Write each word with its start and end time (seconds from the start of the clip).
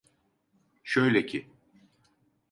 Şöyle 0.83 1.25
ki… 1.25 1.47